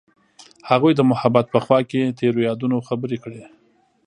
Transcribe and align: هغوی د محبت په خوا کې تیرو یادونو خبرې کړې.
هغوی 0.69 0.91
د 0.95 1.01
محبت 1.11 1.45
په 1.53 1.59
خوا 1.65 1.79
کې 1.89 2.15
تیرو 2.19 2.39
یادونو 2.47 2.77
خبرې 2.87 3.17
کړې. 3.23 3.43